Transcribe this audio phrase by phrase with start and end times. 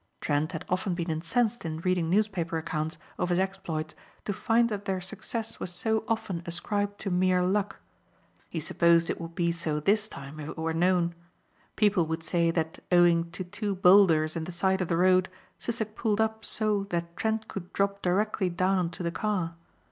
[0.19, 3.93] Trent had often been incensed in reading newspaper accounts of his exploits
[4.25, 7.77] to find that their success was so often ascribed to mere luck.
[8.49, 11.13] He supposed it would be so this time if it were known.
[11.75, 15.29] People would say that owing to two boulders in the side of the road
[15.59, 19.53] Sissek pulled up so that Trent could drop directly down on to the car.